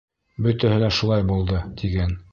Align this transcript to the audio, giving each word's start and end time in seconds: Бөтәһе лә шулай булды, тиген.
Бөтәһе 0.45 0.79
лә 0.85 0.89
шулай 1.01 1.27
булды, 1.33 1.63
тиген. 1.83 2.21